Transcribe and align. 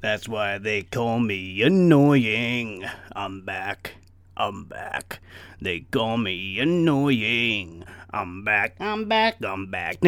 That's 0.00 0.28
why 0.28 0.58
they 0.58 0.82
call 0.82 1.20
me 1.20 1.62
annoying. 1.62 2.84
I'm 3.12 3.42
back. 3.44 3.94
I'm 4.36 4.64
back. 4.64 5.20
They 5.60 5.80
call 5.80 6.18
me 6.18 6.60
annoying. 6.60 7.84
I'm 8.10 8.44
back. 8.44 8.76
I'm 8.78 9.08
back. 9.08 9.42
I'm 9.42 9.70
back. 9.70 10.00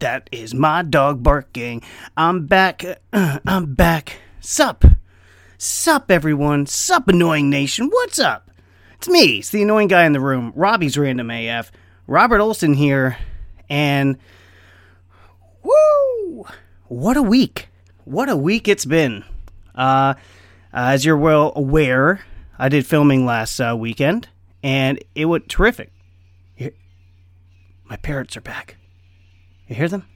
That 0.00 0.28
is 0.32 0.54
my 0.54 0.82
dog 0.82 1.22
barking. 1.22 1.82
I'm 2.16 2.46
back. 2.46 2.84
I'm 3.12 3.74
back. 3.74 4.16
Sup? 4.40 4.84
Sup, 5.56 6.10
everyone? 6.10 6.66
Sup, 6.66 7.08
annoying 7.08 7.48
nation? 7.48 7.88
What's 7.90 8.18
up? 8.18 8.50
It's 8.94 9.08
me. 9.08 9.38
It's 9.38 9.50
the 9.50 9.62
annoying 9.62 9.88
guy 9.88 10.04
in 10.04 10.12
the 10.12 10.20
room. 10.20 10.52
Robbie's 10.56 10.98
random 10.98 11.30
AF. 11.30 11.70
Robert 12.08 12.40
Olson 12.40 12.74
here. 12.74 13.16
And 13.68 14.18
woo! 15.62 16.44
What 16.88 17.16
a 17.16 17.22
week! 17.22 17.68
What 18.04 18.28
a 18.28 18.36
week 18.36 18.68
it's 18.68 18.84
been. 18.84 19.24
Uh, 19.74 20.14
as 20.72 21.04
you're 21.04 21.16
well 21.16 21.52
aware, 21.56 22.24
I 22.58 22.68
did 22.68 22.86
filming 22.86 23.24
last 23.24 23.58
uh, 23.60 23.74
weekend, 23.78 24.28
and 24.62 25.02
it 25.14 25.24
went 25.24 25.48
terrific. 25.48 25.90
My 27.86 27.96
parrots 27.96 28.36
are 28.36 28.40
back. 28.40 28.76
You 29.68 29.76
hear 29.76 29.88
them? 29.88 30.06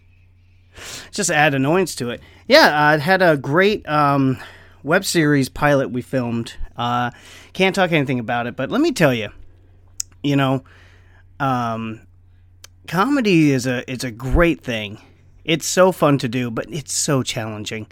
Just 1.10 1.30
add 1.30 1.54
annoyance 1.54 1.94
to 1.96 2.10
it. 2.10 2.20
Yeah, 2.46 2.70
I 2.72 2.96
had 2.98 3.20
a 3.20 3.36
great 3.36 3.86
um, 3.88 4.38
web 4.82 5.04
series 5.04 5.48
pilot 5.48 5.90
we 5.90 6.02
filmed. 6.02 6.54
Uh, 6.76 7.10
can't 7.52 7.74
talk 7.74 7.92
anything 7.92 8.18
about 8.18 8.46
it, 8.46 8.56
but 8.56 8.70
let 8.70 8.80
me 8.80 8.92
tell 8.92 9.12
you, 9.12 9.30
you 10.22 10.36
know, 10.36 10.64
um, 11.40 12.00
comedy 12.88 13.52
is 13.52 13.66
a 13.66 13.88
it's 13.90 14.02
a 14.02 14.10
great 14.10 14.62
thing. 14.62 15.00
It's 15.44 15.66
so 15.66 15.92
fun 15.92 16.18
to 16.18 16.28
do, 16.28 16.50
but 16.50 16.66
it's 16.70 16.92
so 16.92 17.22
challenging. 17.22 17.86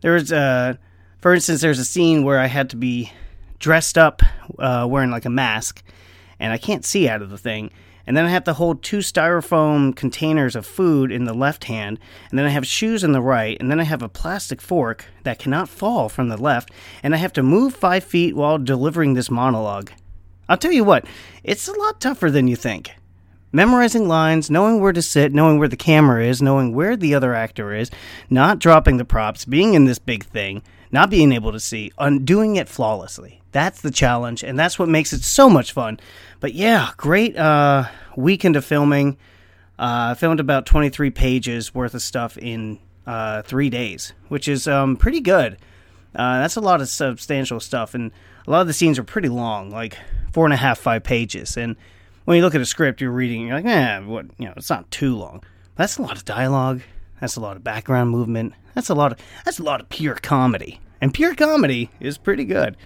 There's 0.00 0.32
a, 0.32 0.78
for 1.18 1.34
instance, 1.34 1.60
there's 1.60 1.78
a 1.78 1.84
scene 1.84 2.24
where 2.24 2.40
I 2.40 2.46
had 2.46 2.70
to 2.70 2.76
be 2.76 3.12
dressed 3.58 3.98
up, 3.98 4.22
uh, 4.58 4.86
wearing 4.88 5.10
like 5.10 5.24
a 5.24 5.30
mask, 5.30 5.82
and 6.40 6.52
I 6.52 6.58
can't 6.58 6.84
see 6.84 7.08
out 7.08 7.22
of 7.22 7.30
the 7.30 7.38
thing. 7.38 7.70
And 8.08 8.16
then 8.16 8.24
I 8.24 8.30
have 8.30 8.44
to 8.44 8.52
hold 8.52 8.82
two 8.82 8.98
styrofoam 8.98 9.94
containers 9.94 10.54
of 10.54 10.64
food 10.64 11.10
in 11.10 11.24
the 11.24 11.34
left 11.34 11.64
hand, 11.64 11.98
and 12.30 12.38
then 12.38 12.46
I 12.46 12.50
have 12.50 12.66
shoes 12.66 13.02
in 13.02 13.12
the 13.12 13.20
right, 13.20 13.56
and 13.58 13.68
then 13.70 13.80
I 13.80 13.84
have 13.84 14.02
a 14.02 14.08
plastic 14.08 14.60
fork 14.60 15.06
that 15.24 15.40
cannot 15.40 15.68
fall 15.68 16.08
from 16.08 16.28
the 16.28 16.36
left, 16.36 16.70
and 17.02 17.14
I 17.14 17.18
have 17.18 17.32
to 17.32 17.42
move 17.42 17.74
five 17.74 18.04
feet 18.04 18.36
while 18.36 18.58
delivering 18.58 19.14
this 19.14 19.30
monologue. 19.30 19.90
I'll 20.48 20.56
tell 20.56 20.72
you 20.72 20.84
what, 20.84 21.04
it's 21.42 21.66
a 21.66 21.72
lot 21.72 22.00
tougher 22.00 22.30
than 22.30 22.46
you 22.46 22.54
think 22.54 22.92
memorizing 23.52 24.08
lines, 24.08 24.50
knowing 24.50 24.80
where 24.80 24.92
to 24.92 25.02
sit, 25.02 25.32
knowing 25.32 25.58
where 25.58 25.68
the 25.68 25.76
camera 25.76 26.24
is, 26.24 26.42
knowing 26.42 26.74
where 26.74 26.96
the 26.96 27.14
other 27.14 27.34
actor 27.34 27.74
is, 27.74 27.90
not 28.28 28.58
dropping 28.58 28.96
the 28.96 29.04
props, 29.04 29.44
being 29.44 29.74
in 29.74 29.84
this 29.84 29.98
big 29.98 30.24
thing, 30.24 30.62
not 30.90 31.10
being 31.10 31.32
able 31.32 31.52
to 31.52 31.60
see, 31.60 31.92
doing 32.24 32.56
it 32.56 32.68
flawlessly. 32.68 33.40
That's 33.52 33.80
the 33.80 33.90
challenge, 33.90 34.44
and 34.44 34.58
that's 34.58 34.78
what 34.78 34.88
makes 34.88 35.12
it 35.12 35.22
so 35.22 35.48
much 35.48 35.72
fun. 35.72 35.98
But 36.40 36.54
yeah, 36.54 36.90
great 36.96 37.36
uh, 37.36 37.84
weekend 38.16 38.56
of 38.56 38.64
filming. 38.64 39.16
Uh, 39.78 40.14
filmed 40.14 40.40
about 40.40 40.64
23 40.64 41.10
pages 41.10 41.74
worth 41.74 41.92
of 41.92 42.00
stuff 42.00 42.38
in 42.38 42.78
uh, 43.06 43.42
three 43.42 43.68
days, 43.68 44.14
which 44.28 44.48
is 44.48 44.66
um, 44.66 44.96
pretty 44.96 45.20
good. 45.20 45.58
Uh, 46.14 46.40
that's 46.40 46.56
a 46.56 46.60
lot 46.62 46.80
of 46.80 46.88
substantial 46.88 47.60
stuff, 47.60 47.94
and 47.94 48.10
a 48.46 48.50
lot 48.50 48.62
of 48.62 48.66
the 48.66 48.72
scenes 48.72 48.98
are 48.98 49.04
pretty 49.04 49.28
long, 49.28 49.70
like 49.70 49.98
four 50.32 50.46
and 50.46 50.54
a 50.54 50.56
half, 50.56 50.78
five 50.78 51.04
pages. 51.04 51.56
And 51.58 51.76
when 52.26 52.36
you 52.36 52.42
look 52.42 52.54
at 52.54 52.60
a 52.60 52.66
script 52.66 53.00
you're 53.00 53.10
reading, 53.10 53.46
you're 53.46 53.56
like, 53.56 53.64
eh, 53.64 54.00
what? 54.00 54.26
You 54.36 54.46
know, 54.46 54.54
it's 54.56 54.68
not 54.68 54.90
too 54.90 55.16
long. 55.16 55.42
That's 55.76 55.96
a 55.96 56.02
lot 56.02 56.16
of 56.16 56.24
dialogue. 56.24 56.82
That's 57.20 57.36
a 57.36 57.40
lot 57.40 57.56
of 57.56 57.64
background 57.64 58.10
movement. 58.10 58.52
That's 58.74 58.90
a 58.90 58.94
lot 58.94 59.12
of 59.12 59.18
that's 59.44 59.58
a 59.58 59.62
lot 59.62 59.80
of 59.80 59.88
pure 59.88 60.16
comedy, 60.16 60.80
and 61.00 61.14
pure 61.14 61.34
comedy 61.34 61.88
is 61.98 62.18
pretty 62.18 62.44
good. 62.44 62.76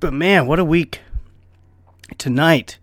But 0.00 0.12
man, 0.12 0.46
what 0.46 0.58
a 0.58 0.64
week! 0.64 1.00
Tonight, 2.18 2.78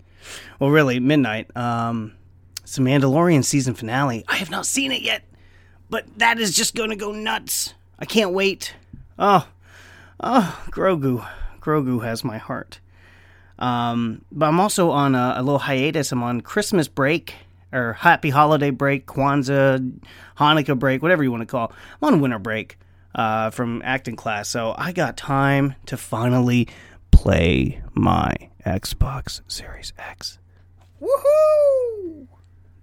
well, 0.59 0.69
really 0.69 0.99
midnight. 0.99 1.55
Um, 1.57 2.13
it's 2.61 2.75
the 2.75 2.81
Mandalorian 2.81 3.43
season 3.43 3.73
finale. 3.73 4.23
I 4.27 4.35
have 4.37 4.49
not 4.49 4.65
seen 4.65 4.91
it 4.91 5.01
yet, 5.01 5.23
but 5.89 6.05
that 6.17 6.39
is 6.39 6.55
just 6.55 6.75
going 6.75 6.91
to 6.91 6.95
go 6.95 7.11
nuts. 7.11 7.73
I 7.99 8.05
can't 8.05 8.31
wait. 8.31 8.75
Oh, 9.19 9.47
oh, 10.19 10.63
Grogu, 10.71 11.27
Grogu 11.59 12.03
has 12.03 12.23
my 12.23 12.37
heart. 12.37 12.79
Um, 13.59 14.23
but 14.31 14.47
I'm 14.47 14.59
also 14.59 14.91
on 14.91 15.15
a, 15.15 15.35
a, 15.37 15.43
little 15.43 15.59
hiatus. 15.59 16.11
I'm 16.11 16.23
on 16.23 16.41
Christmas 16.41 16.87
break 16.87 17.35
or 17.71 17.93
happy 17.93 18.29
holiday 18.29 18.71
break, 18.71 19.05
Kwanzaa, 19.05 19.99
Hanukkah 20.37 20.77
break, 20.77 21.01
whatever 21.01 21.23
you 21.23 21.31
want 21.31 21.41
to 21.41 21.47
call. 21.47 21.65
It. 21.65 21.75
I'm 22.01 22.15
on 22.15 22.21
winter 22.21 22.39
break 22.39 22.77
uh, 23.15 23.49
from 23.51 23.81
acting 23.85 24.15
class, 24.15 24.49
so 24.49 24.73
I 24.77 24.91
got 24.91 25.17
time 25.17 25.75
to 25.87 25.97
finally 25.97 26.67
play 27.11 27.81
my 27.93 28.33
Xbox 28.65 29.41
Series 29.47 29.93
X. 29.97 30.39
Woohoo! 31.01 32.27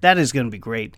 That 0.00 0.18
is 0.18 0.32
going 0.32 0.46
to 0.46 0.50
be 0.50 0.58
great. 0.58 0.96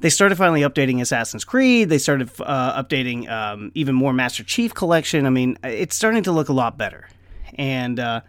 They 0.00 0.10
started 0.10 0.36
finally 0.36 0.60
updating 0.60 1.00
Assassin's 1.00 1.44
Creed. 1.44 1.88
They 1.88 1.98
started 1.98 2.30
uh, 2.40 2.82
updating 2.82 3.28
um, 3.28 3.72
even 3.74 3.94
more 3.94 4.12
Master 4.12 4.44
Chief 4.44 4.72
Collection. 4.72 5.26
I 5.26 5.30
mean, 5.30 5.58
it's 5.64 5.96
starting 5.96 6.22
to 6.24 6.32
look 6.32 6.48
a 6.48 6.52
lot 6.52 6.78
better. 6.78 7.08
And 7.54 7.98
uh, 7.98 8.20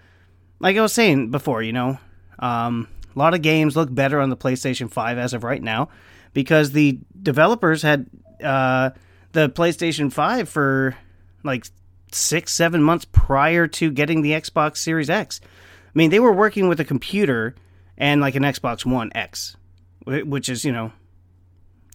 like 0.60 0.78
I 0.78 0.82
was 0.82 0.94
saying 0.94 1.32
before, 1.32 1.64
you 1.64 1.74
know, 1.74 2.00
um, 2.40 2.88
a 3.16 3.20
lot 3.20 3.34
of 3.34 3.42
games 3.42 3.76
look 3.76 3.94
better 3.94 4.20
on 4.20 4.30
the 4.30 4.38
PlayStation 4.38 4.90
5 4.90 5.18
as 5.18 5.34
of 5.34 5.44
right 5.44 5.62
now 5.62 5.90
because 6.34 6.72
the 6.72 7.00
developers 7.22 7.82
had 7.82 8.08
uh, 8.44 8.92
the 9.32 9.50
PlayStation 9.50 10.12
5 10.12 10.48
for 10.48 10.96
like 11.44 11.66
six, 12.12 12.54
seven 12.54 12.84
months 12.84 13.06
prior 13.06 13.68
to 13.68 13.92
getting 13.92 14.22
the 14.22 14.32
Xbox 14.32 14.78
Series 14.78 15.10
X. 15.10 15.42
I 15.44 15.92
mean, 15.94 16.10
they 16.10 16.20
were 16.20 16.32
working 16.32 16.68
with 16.68 16.80
a 16.80 16.86
computer 16.86 17.56
and 17.98 18.22
like 18.22 18.36
an 18.36 18.44
Xbox 18.44 18.86
One 18.86 19.12
X, 19.16 19.58
which 20.06 20.50
is, 20.50 20.64
you 20.64 20.72
know, 20.72 20.92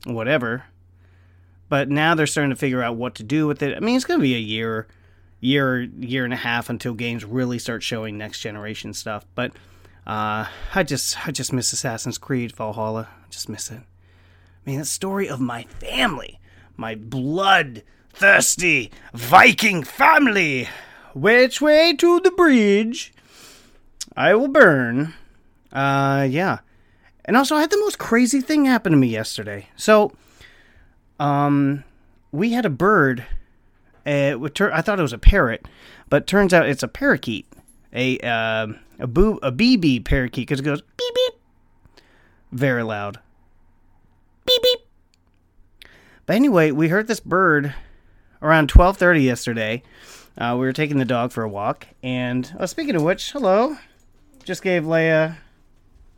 whatever. 0.04 0.64
But 1.69 1.88
now 1.88 2.14
they're 2.14 2.26
starting 2.26 2.50
to 2.50 2.56
figure 2.56 2.82
out 2.82 2.97
what 2.97 3.14
to 3.16 3.22
do 3.22 3.47
with 3.47 3.62
it. 3.62 3.76
I 3.76 3.80
mean, 3.80 3.97
it's 3.97 4.04
going 4.04 4.20
to 4.20 4.22
be 4.22 4.34
a 4.34 4.38
year 4.38 4.86
year 5.44 5.82
year 5.82 6.25
and 6.25 6.32
a 6.32 6.38
half 6.38 6.71
until 6.71 6.94
games 6.94 7.25
really 7.25 7.59
start 7.59 7.82
showing 7.82 8.16
next 8.16 8.41
generation 8.41 8.94
stuff. 8.94 9.27
But 9.34 9.53
uh, 10.06 10.47
I 10.75 10.82
just 10.82 11.27
I 11.27 11.31
just 11.31 11.53
miss 11.53 11.72
Assassin's 11.72 12.19
Creed 12.19 12.53
Valhalla. 12.56 13.09
I 13.12 13.28
just 13.31 13.49
miss 13.49 13.71
it. 13.71 13.81
I 13.81 14.71
mean, 14.71 14.78
the 14.78 14.87
story 14.87 15.28
of 15.28 15.41
my 15.41 15.65
family, 15.65 16.41
my 16.77 16.94
blood 16.94 17.83
thirsty 18.10 18.91
Viking 19.12 19.83
family. 19.83 20.69
Which 21.15 21.60
way 21.60 21.94
to 21.94 22.21
the 22.21 22.31
bridge? 22.31 23.12
I 24.16 24.34
will 24.34 24.49
burn. 24.49 25.15
Uh, 25.72 26.27
yeah. 26.28 26.59
And 27.25 27.37
also, 27.37 27.54
I 27.54 27.60
had 27.60 27.71
the 27.71 27.78
most 27.78 27.99
crazy 27.99 28.41
thing 28.41 28.65
happen 28.65 28.93
to 28.93 28.99
me 28.99 29.09
yesterday. 29.09 29.69
So, 29.77 30.12
um, 31.21 31.84
we 32.33 32.53
had 32.53 32.66
a 32.66 32.71
bird 32.71 33.25
uh, 34.06 34.38
I 34.72 34.82
thought 34.82 34.98
it 34.98 35.03
was 35.03 35.12
a 35.12 35.19
parrot, 35.19 35.66
but 36.09 36.26
turns 36.26 36.53
out 36.53 36.69
it's 36.69 36.82
a 36.82 36.88
parakeet, 36.88 37.47
a 37.92 38.19
uh, 38.19 38.69
a 38.98 39.06
boo 39.06 39.38
a 39.42 39.50
BB 39.50 40.04
parakeet 40.04 40.47
because 40.47 40.60
it 40.60 40.65
goes 40.65 40.82
beep 40.82 41.15
beep, 41.15 41.34
very 42.53 42.82
loud, 42.82 43.19
beep 44.47 44.62
beep. 44.62 44.81
But 46.26 46.37
anyway, 46.37 46.70
we 46.70 46.88
heard 46.88 47.06
this 47.06 47.20
bird 47.20 47.75
around 48.42 48.69
twelve 48.69 48.97
thirty 48.97 49.22
yesterday. 49.22 49.82
Uh, 50.36 50.56
we 50.59 50.66
were 50.66 50.72
taking 50.72 50.98
the 50.98 51.04
dog 51.04 51.32
for 51.32 51.42
a 51.42 51.48
walk, 51.48 51.86
and 52.03 52.53
oh, 52.59 52.66
speaking 52.66 52.97
of 52.97 53.03
which, 53.03 53.32
hello, 53.32 53.76
just 54.44 54.62
gave 54.62 54.82
Leia 54.82 55.36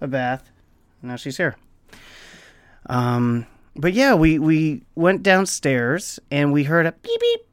a 0.01 0.07
bath. 0.07 0.51
Now 1.03 1.17
she's 1.17 1.37
here. 1.37 1.57
Um, 2.87 3.47
but 3.75 3.93
yeah, 3.93 4.15
we 4.15 4.39
we 4.39 4.83
went 4.95 5.23
downstairs 5.23 6.19
and 6.31 6.53
we 6.53 6.65
heard 6.65 6.87
a 6.87 6.93
beep 6.93 7.21
beep 7.21 7.46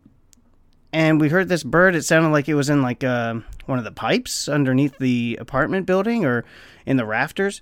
and 0.93 1.19
we 1.19 1.27
heard 1.27 1.49
this 1.49 1.63
bird. 1.63 1.95
It 1.95 2.03
sounded 2.03 2.29
like 2.29 2.47
it 2.47 2.53
was 2.53 2.69
in 2.69 2.83
like 2.83 3.03
uh, 3.03 3.35
one 3.65 3.79
of 3.79 3.83
the 3.83 3.91
pipes 3.91 4.47
underneath 4.47 4.97
the 4.99 5.37
apartment 5.41 5.87
building 5.87 6.23
or 6.23 6.45
in 6.85 6.97
the 6.97 7.05
rafters. 7.05 7.61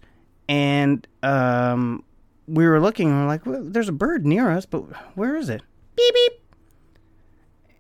And 0.50 1.08
um, 1.24 2.04
we 2.46 2.68
were 2.68 2.82
looking 2.82 3.10
and 3.10 3.22
we're 3.22 3.28
like, 3.28 3.46
well, 3.46 3.64
there's 3.64 3.88
a 3.88 3.94
bird 3.94 4.26
near 4.26 4.52
us, 4.52 4.66
but 4.66 4.82
where 5.16 5.38
is 5.38 5.50
it? 5.50 5.64
Beep, 5.96 6.14
beep. 6.14 6.34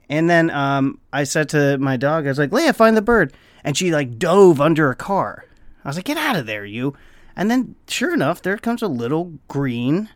And 0.09 0.29
then 0.29 0.49
um, 0.51 0.99
I 1.11 1.25
said 1.25 1.49
to 1.49 1.77
my 1.77 1.97
dog, 1.97 2.25
I 2.25 2.29
was 2.29 2.39
like, 2.39 2.51
Leia, 2.51 2.73
find 2.73 2.95
the 2.95 3.01
bird. 3.01 3.33
And 3.63 3.77
she 3.77 3.91
like 3.91 4.17
dove 4.17 4.61
under 4.61 4.89
a 4.89 4.95
car. 4.95 5.45
I 5.83 5.89
was 5.89 5.97
like, 5.97 6.05
get 6.05 6.17
out 6.17 6.37
of 6.37 6.45
there, 6.45 6.65
you. 6.65 6.95
And 7.35 7.51
then 7.51 7.75
sure 7.87 8.13
enough, 8.13 8.41
there 8.41 8.57
comes 8.57 8.81
a 8.81 8.87
little 8.87 9.33
green 9.49 10.09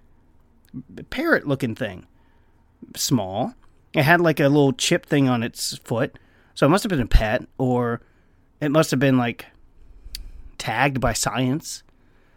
parrot 1.10 1.46
looking 1.46 1.76
thing. 1.76 2.08
Small 2.96 3.54
it 3.95 4.03
had 4.03 4.21
like 4.21 4.39
a 4.39 4.47
little 4.50 4.74
chip 4.74 5.06
thing 5.07 5.27
on 5.27 5.42
its 5.42 5.77
foot. 5.80 6.19
So 6.53 6.68
it 6.68 6.69
must 6.69 6.83
have 6.83 6.92
been 6.92 7.01
a 7.01 7.07
pet, 7.07 7.47
or 7.57 8.01
it 8.62 8.69
must 8.69 8.92
have 8.92 9.00
been 9.00 9.18
like 9.18 9.47
tagged 10.57 11.01
by 11.01 11.13
science. 11.13 11.81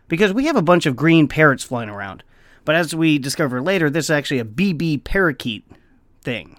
because 0.09 0.33
we 0.33 0.47
have 0.47 0.57
a 0.57 0.63
bunch 0.63 0.87
of 0.87 0.97
green 0.97 1.29
parrots 1.29 1.63
flying 1.65 1.91
around. 1.91 2.25
But 2.65 2.75
as 2.75 2.95
we 2.95 3.19
discover 3.19 3.61
later, 3.61 3.91
this 3.91 4.07
is 4.07 4.11
actually 4.11 4.39
a 4.41 4.45
BB 4.45 5.05
parakeet 5.05 5.65
thing. 6.23 6.59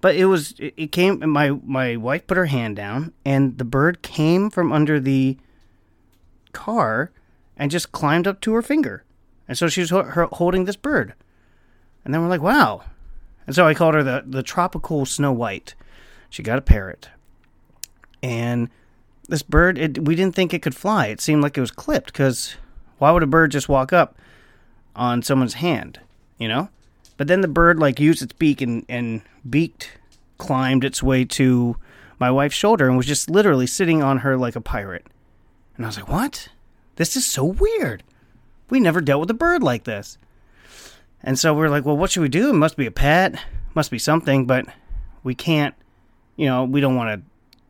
But 0.00 0.16
it 0.16 0.26
was 0.26 0.54
it 0.58 0.92
came 0.92 1.28
my 1.30 1.50
my 1.64 1.96
wife 1.96 2.26
put 2.26 2.36
her 2.36 2.46
hand 2.46 2.76
down 2.76 3.12
and 3.24 3.56
the 3.58 3.64
bird 3.64 4.02
came 4.02 4.50
from 4.50 4.70
under 4.70 5.00
the 5.00 5.38
car 6.52 7.10
and 7.56 7.70
just 7.70 7.92
climbed 7.92 8.26
up 8.26 8.40
to 8.42 8.52
her 8.54 8.62
finger. 8.62 9.04
And 9.48 9.56
so 9.56 9.68
she 9.68 9.80
was 9.80 9.90
ho- 9.90 10.28
holding 10.32 10.64
this 10.66 10.76
bird. 10.76 11.14
And 12.04 12.12
then 12.12 12.20
we're 12.22 12.28
like, 12.28 12.42
"Wow." 12.42 12.82
And 13.46 13.54
so 13.54 13.66
I 13.66 13.74
called 13.74 13.94
her 13.94 14.02
the 14.02 14.24
the 14.26 14.42
tropical 14.42 15.04
Snow 15.06 15.32
White. 15.32 15.74
She 16.30 16.42
got 16.42 16.58
a 16.58 16.62
parrot. 16.62 17.08
And 18.22 18.70
this 19.28 19.42
bird, 19.42 19.78
it, 19.78 20.04
we 20.04 20.14
didn't 20.14 20.34
think 20.34 20.54
it 20.54 20.62
could 20.62 20.74
fly. 20.74 21.06
It 21.06 21.20
seemed 21.20 21.42
like 21.42 21.56
it 21.56 21.60
was 21.60 21.70
clipped 21.70 22.12
because 22.12 22.56
why 22.98 23.10
would 23.10 23.22
a 23.22 23.26
bird 23.26 23.50
just 23.50 23.68
walk 23.68 23.92
up 23.92 24.16
on 24.94 25.22
someone's 25.22 25.54
hand, 25.54 26.00
you 26.38 26.48
know? 26.48 26.68
But 27.16 27.26
then 27.26 27.40
the 27.40 27.48
bird 27.48 27.78
like 27.78 28.00
used 28.00 28.22
its 28.22 28.32
beak 28.32 28.60
and, 28.60 28.84
and 28.88 29.22
beaked, 29.48 29.98
climbed 30.38 30.84
its 30.84 31.02
way 31.02 31.24
to 31.24 31.76
my 32.18 32.30
wife's 32.30 32.54
shoulder 32.54 32.88
and 32.88 32.96
was 32.96 33.06
just 33.06 33.28
literally 33.28 33.66
sitting 33.66 34.02
on 34.02 34.18
her 34.18 34.36
like 34.36 34.56
a 34.56 34.60
pirate. 34.60 35.06
And 35.76 35.84
I 35.84 35.88
was 35.88 35.96
like, 35.96 36.08
what? 36.08 36.48
This 36.96 37.16
is 37.16 37.26
so 37.26 37.44
weird. 37.44 38.02
We 38.70 38.80
never 38.80 39.00
dealt 39.00 39.20
with 39.20 39.30
a 39.30 39.34
bird 39.34 39.62
like 39.62 39.84
this. 39.84 40.18
And 41.24 41.38
so 41.38 41.54
we 41.54 41.64
are 41.64 41.70
like, 41.70 41.84
well, 41.84 41.96
what 41.96 42.10
should 42.10 42.22
we 42.22 42.28
do? 42.28 42.50
It 42.50 42.54
must 42.54 42.76
be 42.76 42.86
a 42.86 42.90
pet, 42.90 43.40
must 43.74 43.90
be 43.90 43.98
something, 43.98 44.46
but 44.46 44.66
we 45.22 45.34
can't, 45.34 45.74
you 46.36 46.46
know, 46.46 46.64
we 46.64 46.80
don't 46.80 46.96
want 46.96 47.20
to 47.20 47.26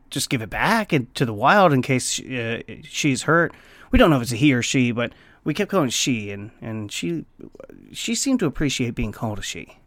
just 0.09 0.29
give 0.29 0.41
it 0.41 0.49
back 0.49 0.93
to 1.13 1.25
the 1.25 1.33
wild 1.33 1.73
in 1.73 1.81
case 1.81 2.11
she, 2.11 2.39
uh, 2.39 2.61
she's 2.83 3.23
hurt. 3.23 3.53
We 3.91 3.99
don't 3.99 4.09
know 4.09 4.17
if 4.17 4.23
it's 4.23 4.31
a 4.31 4.35
he 4.35 4.53
or 4.53 4.61
she, 4.61 4.91
but 4.91 5.13
we 5.43 5.53
kept 5.53 5.69
calling 5.71 5.89
she, 5.89 6.31
and 6.31 6.51
and 6.61 6.91
she 6.91 7.25
she 7.91 8.15
seemed 8.15 8.39
to 8.39 8.45
appreciate 8.45 8.95
being 8.95 9.11
called 9.11 9.39
a 9.39 9.41
she. 9.41 9.77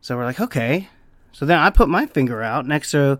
So 0.00 0.16
we're 0.16 0.24
like, 0.24 0.40
okay. 0.40 0.88
So 1.32 1.46
then 1.46 1.58
I 1.58 1.70
put 1.70 1.88
my 1.88 2.06
finger 2.06 2.42
out 2.42 2.66
next 2.66 2.90
to 2.90 3.18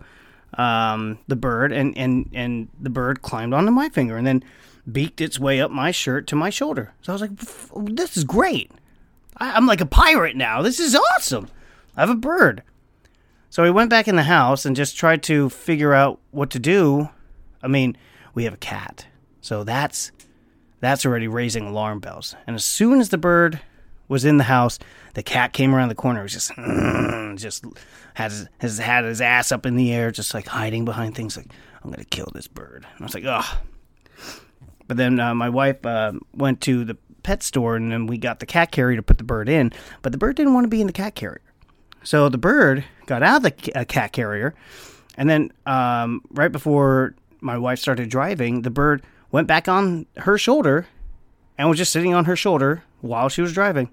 um, 0.57 1.19
the 1.27 1.35
bird, 1.35 1.71
and 1.71 1.97
and 1.97 2.29
and 2.33 2.67
the 2.79 2.89
bird 2.89 3.21
climbed 3.21 3.53
onto 3.53 3.71
my 3.71 3.89
finger, 3.89 4.17
and 4.17 4.27
then 4.27 4.43
beaked 4.91 5.21
its 5.21 5.39
way 5.39 5.61
up 5.61 5.71
my 5.71 5.91
shirt 5.91 6.27
to 6.27 6.35
my 6.35 6.49
shoulder. 6.49 6.93
So 7.01 7.13
I 7.13 7.15
was 7.15 7.21
like, 7.21 7.95
this 7.95 8.17
is 8.17 8.23
great. 8.23 8.71
I, 9.39 9.53
I'm 9.53 9.65
like 9.65 9.81
a 9.81 9.85
pirate 9.85 10.35
now. 10.35 10.61
This 10.61 10.79
is 10.79 10.95
awesome. 10.95 11.47
I 11.95 12.01
have 12.01 12.09
a 12.09 12.15
bird. 12.15 12.63
So 13.49 13.63
we 13.63 13.71
went 13.71 13.89
back 13.89 14.07
in 14.07 14.15
the 14.15 14.23
house 14.23 14.65
and 14.65 14.75
just 14.75 14.97
tried 14.97 15.23
to 15.23 15.49
figure 15.49 15.93
out 15.93 16.19
what 16.31 16.51
to 16.51 16.59
do. 16.59 17.09
I 17.63 17.67
mean, 17.67 17.97
we 18.33 18.43
have 18.43 18.53
a 18.53 18.57
cat. 18.57 19.07
So 19.41 19.63
that's 19.63 20.11
that's 20.79 21.05
already 21.05 21.27
raising 21.27 21.65
alarm 21.65 21.99
bells. 21.99 22.35
And 22.47 22.55
as 22.55 22.63
soon 22.63 23.01
as 23.01 23.09
the 23.09 23.17
bird 23.17 23.59
was 24.07 24.23
in 24.23 24.37
the 24.37 24.45
house, 24.45 24.79
the 25.13 25.23
cat 25.23 25.51
came 25.51 25.75
around 25.75 25.89
the 25.89 25.95
corner. 25.95 26.21
It 26.21 26.23
was 26.23 26.33
just, 26.33 26.51
just 27.35 27.65
had 28.13 28.31
his, 28.31 28.47
his 28.59 28.77
had 28.77 29.03
his 29.03 29.19
ass 29.19 29.51
up 29.51 29.65
in 29.65 29.75
the 29.75 29.91
air, 29.91 30.11
just 30.11 30.33
like 30.33 30.47
hiding 30.47 30.85
behind 30.85 31.15
things. 31.15 31.35
Like 31.35 31.51
I'm 31.83 31.91
gonna 31.91 32.05
kill 32.05 32.29
this 32.33 32.47
bird. 32.47 32.85
And 32.95 33.01
I 33.01 33.03
was 33.03 33.13
like, 33.13 33.25
oh. 33.25 33.59
But 34.87 34.97
then 34.97 35.19
uh, 35.19 35.35
my 35.35 35.49
wife 35.49 35.85
uh, 35.85 36.13
went 36.33 36.61
to 36.61 36.83
the 36.85 36.97
pet 37.29 37.43
store, 37.43 37.75
and 37.75 37.91
then 37.91 38.07
we 38.07 38.17
got 38.17 38.39
the 38.39 38.47
cat 38.47 38.71
carrier 38.71 38.95
to 38.95 39.03
put 39.03 39.19
the 39.19 39.23
bird 39.23 39.47
in. 39.47 39.71
But 40.01 40.13
the 40.13 40.17
bird 40.17 40.35
didn't 40.35 40.55
want 40.55 40.63
to 40.63 40.67
be 40.67 40.81
in 40.81 40.87
the 40.87 40.93
cat 40.93 41.13
carrier, 41.13 41.41
so 42.03 42.27
the 42.27 42.39
bird 42.39 42.83
got 43.05 43.21
out 43.21 43.37
of 43.37 43.43
the 43.43 43.79
uh, 43.79 43.85
cat 43.85 44.13
carrier, 44.13 44.55
and 45.15 45.29
then 45.29 45.51
um, 45.67 46.23
right 46.31 46.51
before 46.51 47.13
my 47.39 47.55
wife 47.55 47.77
started 47.77 48.09
driving, 48.09 48.63
the 48.63 48.71
bird 48.71 49.03
went 49.31 49.47
back 49.47 49.67
on 49.67 50.07
her 50.17 50.39
shoulder 50.39 50.87
and 51.55 51.69
was 51.69 51.77
just 51.77 51.91
sitting 51.91 52.15
on 52.15 52.25
her 52.25 52.35
shoulder 52.35 52.83
while 53.01 53.29
she 53.29 53.43
was 53.43 53.53
driving. 53.53 53.91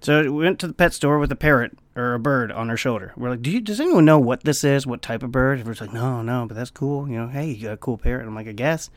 So 0.00 0.22
we 0.22 0.44
went 0.44 0.60
to 0.60 0.68
the 0.68 0.72
pet 0.72 0.94
store 0.94 1.18
with 1.18 1.32
a 1.32 1.36
parrot 1.36 1.76
or 1.96 2.14
a 2.14 2.20
bird 2.20 2.52
on 2.52 2.68
her 2.68 2.76
shoulder. 2.76 3.12
We're 3.16 3.30
like, 3.30 3.42
Do 3.42 3.50
you, 3.50 3.60
does 3.60 3.80
anyone 3.80 4.04
know 4.04 4.20
what 4.20 4.44
this 4.44 4.62
is? 4.62 4.86
What 4.86 5.02
type 5.02 5.24
of 5.24 5.32
bird? 5.32 5.58
And 5.58 5.66
we're 5.66 5.74
like, 5.80 5.92
no, 5.92 6.22
no, 6.22 6.46
but 6.46 6.56
that's 6.56 6.70
cool. 6.70 7.08
You 7.08 7.18
know, 7.18 7.26
hey, 7.26 7.50
you 7.50 7.66
got 7.66 7.72
a 7.72 7.76
cool 7.76 7.98
parrot. 7.98 8.24
I'm 8.24 8.36
like, 8.36 8.46
I 8.46 8.52
guess. 8.52 8.88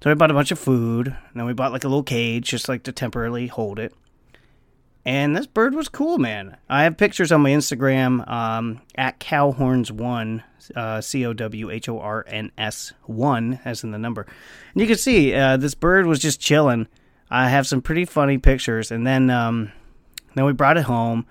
So 0.00 0.10
we 0.10 0.14
bought 0.14 0.30
a 0.30 0.34
bunch 0.34 0.52
of 0.52 0.58
food. 0.58 1.08
And 1.08 1.16
then 1.34 1.46
we 1.46 1.52
bought 1.52 1.72
like 1.72 1.84
a 1.84 1.88
little 1.88 2.02
cage 2.02 2.48
just 2.48 2.68
like 2.68 2.84
to 2.84 2.92
temporarily 2.92 3.48
hold 3.48 3.78
it. 3.78 3.94
And 5.04 5.34
this 5.34 5.46
bird 5.46 5.74
was 5.74 5.88
cool, 5.88 6.18
man. 6.18 6.58
I 6.68 6.82
have 6.82 6.98
pictures 6.98 7.32
on 7.32 7.40
my 7.40 7.50
Instagram 7.50 8.28
um, 8.30 8.82
at 8.94 9.18
Cowhorns1, 9.20 10.42
uh, 10.76 11.00
C 11.00 11.24
O 11.24 11.32
W 11.32 11.70
H 11.70 11.88
O 11.88 11.98
R 11.98 12.24
N 12.28 12.52
S 12.58 12.92
1, 13.06 13.60
as 13.64 13.82
in 13.82 13.90
the 13.90 13.98
number. 13.98 14.26
And 14.74 14.82
you 14.82 14.86
can 14.86 14.98
see 14.98 15.34
uh, 15.34 15.56
this 15.56 15.74
bird 15.74 16.06
was 16.06 16.18
just 16.18 16.40
chilling. 16.40 16.88
I 17.30 17.48
have 17.48 17.66
some 17.66 17.80
pretty 17.80 18.04
funny 18.04 18.38
pictures. 18.38 18.90
And 18.90 19.06
then, 19.06 19.30
um, 19.30 19.72
then 20.34 20.44
we 20.44 20.52
brought 20.52 20.76
it 20.76 20.84
home. 20.84 21.26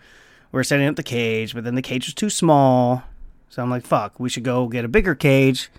We 0.52 0.60
are 0.60 0.64
setting 0.64 0.88
up 0.88 0.96
the 0.96 1.04
cage, 1.04 1.54
but 1.54 1.64
then 1.64 1.76
the 1.76 1.82
cage 1.82 2.08
was 2.08 2.16
too 2.16 2.30
small. 2.30 3.04
So 3.50 3.62
I'm 3.62 3.70
like, 3.70 3.86
fuck, 3.86 4.20
we 4.20 4.30
should 4.30 4.44
go 4.44 4.68
get 4.68 4.86
a 4.86 4.90
bigger 4.90 5.14
cage 5.14 5.70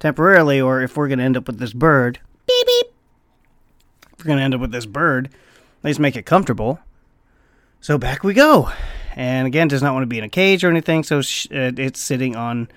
temporarily, 0.00 0.60
or 0.60 0.80
if 0.80 0.96
we're 0.96 1.08
going 1.08 1.18
to 1.18 1.24
end 1.24 1.36
up 1.36 1.46
with 1.46 1.58
this 1.58 1.72
bird, 1.72 2.18
beep 2.46 2.66
beep. 2.66 2.86
If 4.18 4.24
we're 4.24 4.36
to 4.36 4.42
end 4.42 4.54
up 4.54 4.60
with 4.60 4.72
this 4.72 4.86
bird, 4.86 5.26
at 5.26 5.84
least 5.84 6.00
make 6.00 6.16
it 6.16 6.26
comfortable. 6.26 6.78
So 7.80 7.98
back 7.98 8.22
we 8.22 8.34
go. 8.34 8.70
And 9.16 9.46
again, 9.46 9.68
does 9.68 9.82
not 9.82 9.94
want 9.94 10.04
to 10.04 10.08
be 10.08 10.18
in 10.18 10.24
a 10.24 10.28
cage 10.28 10.64
or 10.64 10.70
anything, 10.70 11.02
so 11.02 11.20
sh- 11.20 11.48
it's 11.50 12.00
sitting 12.00 12.36
on 12.36 12.68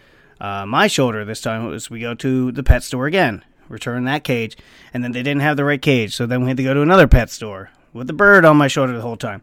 uh, 0.41 0.65
my 0.65 0.87
shoulder 0.87 1.23
this 1.23 1.41
time 1.41 1.71
as 1.73 1.89
we 1.89 2.01
go 2.01 2.13
to 2.15 2.51
the 2.51 2.63
pet 2.63 2.83
store 2.83 3.05
again. 3.05 3.43
Return 3.69 4.03
that 4.05 4.23
cage. 4.23 4.57
And 4.93 5.03
then 5.03 5.11
they 5.11 5.23
didn't 5.23 5.41
have 5.41 5.57
the 5.57 5.63
right 5.63 5.81
cage, 5.81 6.15
so 6.15 6.25
then 6.25 6.41
we 6.41 6.47
had 6.47 6.57
to 6.57 6.63
go 6.63 6.73
to 6.73 6.81
another 6.81 7.07
pet 7.07 7.29
store 7.29 7.69
with 7.93 8.07
the 8.07 8.13
bird 8.13 8.45
on 8.45 8.57
my 8.57 8.67
shoulder 8.67 8.93
the 8.93 9.01
whole 9.01 9.17
time. 9.17 9.41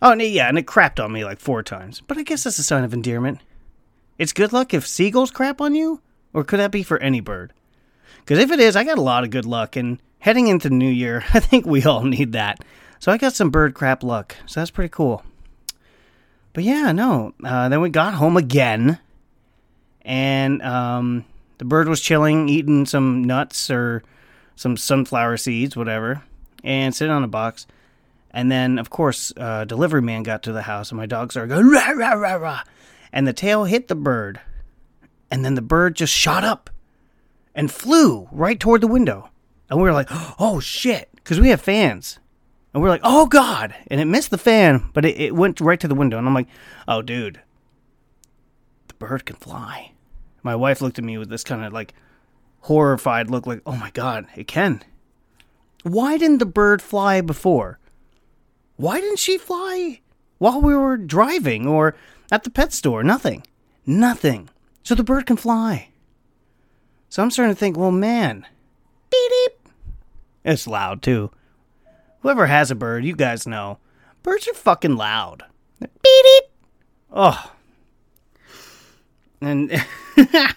Oh, 0.00 0.12
and 0.12 0.20
yeah, 0.22 0.48
and 0.48 0.58
it 0.58 0.66
crapped 0.66 1.02
on 1.02 1.12
me 1.12 1.24
like 1.24 1.38
four 1.38 1.62
times. 1.62 2.00
But 2.00 2.18
I 2.18 2.22
guess 2.24 2.44
that's 2.44 2.58
a 2.58 2.64
sign 2.64 2.82
of 2.82 2.92
endearment. 2.92 3.38
It's 4.18 4.32
good 4.32 4.52
luck 4.52 4.74
if 4.74 4.86
seagulls 4.86 5.30
crap 5.30 5.60
on 5.60 5.74
you? 5.74 6.00
Or 6.34 6.42
could 6.42 6.58
that 6.58 6.72
be 6.72 6.82
for 6.82 6.98
any 6.98 7.20
bird? 7.20 7.52
Because 8.24 8.38
if 8.38 8.50
it 8.50 8.60
is, 8.60 8.76
I 8.76 8.84
got 8.84 8.98
a 8.98 9.02
lot 9.02 9.24
of 9.24 9.30
good 9.30 9.44
luck, 9.44 9.76
and 9.76 9.98
heading 10.20 10.46
into 10.48 10.70
New 10.70 10.90
Year, 10.90 11.24
I 11.34 11.40
think 11.40 11.66
we 11.66 11.84
all 11.84 12.04
need 12.04 12.32
that. 12.32 12.64
So 12.98 13.10
I 13.10 13.18
got 13.18 13.34
some 13.34 13.50
bird 13.50 13.74
crap 13.74 14.02
luck. 14.02 14.36
So 14.46 14.60
that's 14.60 14.70
pretty 14.70 14.90
cool. 14.90 15.24
But 16.52 16.64
yeah, 16.64 16.92
no. 16.92 17.34
Uh, 17.42 17.68
then 17.68 17.80
we 17.80 17.90
got 17.90 18.14
home 18.14 18.36
again, 18.36 18.98
and 20.02 20.62
um, 20.62 21.24
the 21.58 21.64
bird 21.64 21.88
was 21.88 22.00
chilling, 22.00 22.48
eating 22.48 22.86
some 22.86 23.24
nuts 23.24 23.70
or 23.70 24.02
some 24.54 24.76
sunflower 24.76 25.38
seeds, 25.38 25.76
whatever, 25.76 26.22
and 26.62 26.94
sitting 26.94 27.12
on 27.12 27.24
a 27.24 27.28
box. 27.28 27.66
And 28.30 28.50
then, 28.50 28.78
of 28.78 28.90
course, 28.90 29.32
uh, 29.36 29.64
delivery 29.64 30.02
man 30.02 30.22
got 30.22 30.42
to 30.44 30.52
the 30.52 30.62
house, 30.62 30.90
and 30.90 30.98
my 30.98 31.06
dog 31.06 31.32
started 31.32 31.48
going 31.48 31.68
rah 31.70 31.90
rah 31.90 32.12
rah 32.12 32.34
rah, 32.34 32.62
and 33.12 33.26
the 33.26 33.32
tail 33.32 33.64
hit 33.64 33.88
the 33.88 33.94
bird, 33.94 34.40
and 35.30 35.44
then 35.44 35.54
the 35.54 35.62
bird 35.62 35.96
just 35.96 36.12
shot 36.12 36.44
up 36.44 36.70
and 37.54 37.70
flew 37.70 38.28
right 38.32 38.58
toward 38.58 38.80
the 38.80 38.86
window, 38.86 39.30
and 39.68 39.78
we 39.78 39.84
were 39.84 39.92
like, 39.92 40.08
"Oh 40.38 40.60
shit!" 40.60 41.08
Because 41.14 41.40
we 41.40 41.50
have 41.50 41.60
fans, 41.60 42.18
and 42.72 42.82
we're 42.82 42.88
like, 42.88 43.02
oh 43.04 43.26
God. 43.26 43.74
And 43.88 44.00
it 44.00 44.06
missed 44.06 44.30
the 44.30 44.38
fan, 44.38 44.90
but 44.92 45.04
it, 45.04 45.20
it 45.20 45.34
went 45.34 45.60
right 45.60 45.80
to 45.80 45.88
the 45.88 45.94
window. 45.94 46.18
And 46.18 46.26
I'm 46.26 46.34
like, 46.34 46.48
oh, 46.88 47.02
dude, 47.02 47.40
the 48.88 48.94
bird 48.94 49.26
can 49.26 49.36
fly. 49.36 49.92
My 50.42 50.56
wife 50.56 50.80
looked 50.80 50.98
at 50.98 51.04
me 51.04 51.18
with 51.18 51.28
this 51.28 51.44
kind 51.44 51.64
of 51.64 51.72
like 51.72 51.94
horrified 52.60 53.30
look, 53.30 53.46
like, 53.46 53.62
oh 53.66 53.76
my 53.76 53.90
God, 53.90 54.26
it 54.36 54.46
can. 54.46 54.82
Why 55.82 56.16
didn't 56.16 56.38
the 56.38 56.46
bird 56.46 56.80
fly 56.80 57.20
before? 57.20 57.78
Why 58.76 59.00
didn't 59.00 59.18
she 59.18 59.36
fly 59.36 60.00
while 60.38 60.60
we 60.60 60.74
were 60.74 60.96
driving 60.96 61.66
or 61.66 61.94
at 62.30 62.44
the 62.44 62.50
pet 62.50 62.72
store? 62.72 63.02
Nothing. 63.02 63.44
Nothing. 63.84 64.48
So 64.82 64.94
the 64.94 65.04
bird 65.04 65.26
can 65.26 65.36
fly. 65.36 65.90
So 67.12 67.22
I'm 67.22 67.30
starting 67.30 67.54
to 67.54 67.58
think, 67.58 67.76
well, 67.76 67.90
man, 67.90 68.46
beep. 69.10 69.68
It's 70.46 70.66
loud 70.66 71.02
too. 71.02 71.30
Whoever 72.20 72.46
has 72.46 72.70
a 72.70 72.74
bird, 72.74 73.04
you 73.04 73.14
guys 73.14 73.46
know. 73.46 73.76
Birds 74.22 74.48
are 74.48 74.54
fucking 74.54 74.96
loud. 74.96 75.44
Beep 75.78 75.92
beep. 76.02 76.44
Oh. 77.12 77.52
And 79.42 79.70
so 80.16 80.24
I 80.32 80.54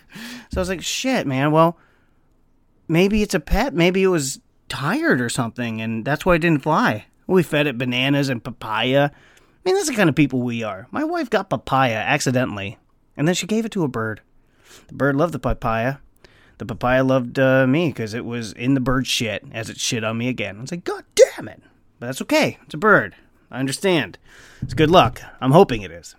was 0.56 0.70
like, 0.70 0.82
shit, 0.82 1.28
man. 1.28 1.52
Well, 1.52 1.78
maybe 2.88 3.22
it's 3.22 3.34
a 3.34 3.42
pet. 3.42 3.74
Maybe 3.74 4.02
it 4.02 4.08
was 4.08 4.40
tired 4.70 5.20
or 5.20 5.28
something, 5.28 5.82
and 5.82 6.06
that's 6.06 6.26
why 6.26 6.36
it 6.36 6.40
didn't 6.40 6.64
fly. 6.64 7.06
We 7.28 7.44
fed 7.44 7.68
it 7.68 7.78
bananas 7.78 8.30
and 8.30 8.42
papaya. 8.42 9.12
I 9.12 9.60
mean, 9.66 9.76
that's 9.76 9.90
the 9.90 9.94
kind 9.94 10.08
of 10.08 10.16
people 10.16 10.42
we 10.42 10.64
are. 10.64 10.88
My 10.90 11.04
wife 11.04 11.30
got 11.30 11.50
papaya 11.50 11.98
accidentally, 11.98 12.78
and 13.18 13.28
then 13.28 13.36
she 13.36 13.46
gave 13.46 13.66
it 13.66 13.74
to 13.74 13.84
a 13.84 13.90
bird. 13.90 14.22
The 14.88 14.94
bird 14.94 15.18
loved 15.18 15.34
the 15.34 15.40
papaya 15.40 15.98
the 16.58 16.66
papaya 16.66 17.04
loved 17.04 17.40
uh, 17.40 17.68
me 17.68 17.90
because 17.90 18.14
it 18.14 18.26
was 18.26 18.54
in 18.54 18.74
the 18.74 18.80
bird 18.80 19.08
shit 19.08 19.44
as 19.52 19.70
it 19.70 19.80
shit 19.80 20.04
on 20.04 20.18
me 20.18 20.28
again. 20.28 20.58
I 20.58 20.62
was 20.62 20.72
like, 20.72 20.84
God 20.84 21.04
damn 21.16 21.48
it. 21.48 21.62
But 22.00 22.08
that's 22.08 22.22
okay. 22.22 22.58
It's 22.64 22.74
a 22.74 22.78
bird. 22.78 23.16
I 23.52 23.60
understand. 23.60 24.18
It's 24.62 24.74
good 24.74 24.90
luck. 24.90 25.22
I'm 25.42 25.52
hoping 25.52 25.82
it 25.82 25.92
is. 25.92 26.16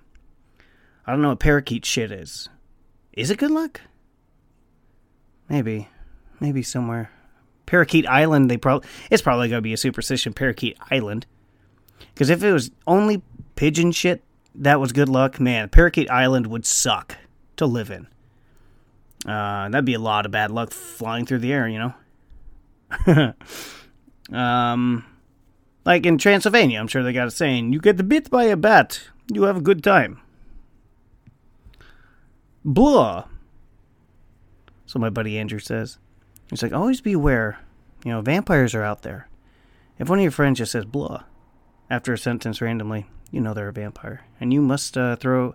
I 1.07 1.13
don't 1.13 1.23
know 1.23 1.31
what 1.31 1.39
parakeet 1.39 1.85
shit 1.85 2.11
is. 2.11 2.49
Is 3.13 3.31
it 3.31 3.39
good 3.39 3.51
luck? 3.51 3.81
Maybe. 5.49 5.89
Maybe 6.41 6.63
somewhere. 6.63 7.11
Parakeet 7.67 8.07
Island, 8.07 8.51
they 8.51 8.57
probably 8.57 8.89
it's 9.11 9.23
probably 9.23 9.49
gonna 9.49 9.61
be 9.61 9.73
a 9.73 9.77
superstition. 9.77 10.33
Parakeet 10.33 10.77
Island, 10.91 11.27
because 12.15 12.31
if 12.31 12.43
it 12.43 12.53
was 12.53 12.71
only 12.87 13.23
pigeon 13.57 13.91
shit, 13.91 14.23
that 14.55 14.81
was 14.81 14.93
good 14.93 15.09
luck. 15.09 15.41
Man, 15.41 15.69
Parakeet 15.69 16.09
Island 16.09 16.47
would 16.47 16.65
suck 16.65 17.17
to 17.57 17.67
live 17.67 17.91
in. 17.91 18.07
Uh, 19.27 19.69
that'd 19.69 19.85
be 19.85 19.95
a 19.95 19.99
lot 19.99 20.25
of 20.25 20.33
bad 20.33 20.51
luck 20.51 20.71
flying 20.71 21.27
through 21.27 21.41
the 21.41 21.53
air, 21.53 21.69
you 21.69 21.93
know. 23.09 23.35
um, 24.39 25.05
like 25.85 26.07
in 26.07 26.19
Transylvania, 26.19 26.79
I'm 26.79 26.87
sure 26.87 27.03
they 27.03 27.13
got 27.13 27.27
a 27.27 27.33
saying: 27.33 27.73
"You 27.73 27.81
get 27.81 28.09
bit 28.09 28.31
by 28.31 28.45
a 28.45 28.57
bat, 28.57 29.01
you 29.33 29.43
have 29.43 29.57
a 29.57 29.61
good 29.61 29.83
time." 29.83 30.21
Blah. 32.65 33.27
So 34.87 34.99
my 34.99 35.11
buddy 35.11 35.39
Andrew 35.39 35.59
says, 35.59 35.99
he's 36.49 36.63
like, 36.63 36.73
always 36.73 37.01
be 37.01 37.13
aware, 37.13 37.59
you 38.05 38.13
know, 38.13 38.23
vampires 38.23 38.75
are 38.75 38.83
out 38.83 39.03
there. 39.03 39.29
If 39.99 40.09
one 40.09 40.19
of 40.19 40.23
your 40.23 40.33
friends 40.33 40.59
just 40.59 40.73
says 40.73 40.85
blah 40.85 41.25
after 41.91 42.13
a 42.13 42.19
sentence 42.19 42.61
randomly, 42.61 43.07
you 43.31 43.41
know 43.41 43.55
they're 43.55 43.69
a 43.69 43.73
vampire, 43.73 44.25
and 44.41 44.53
you 44.53 44.61
must 44.61 44.97
uh, 44.97 45.17
throw, 45.17 45.55